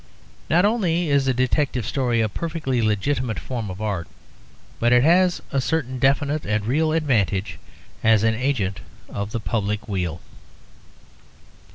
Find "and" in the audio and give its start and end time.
6.43-6.65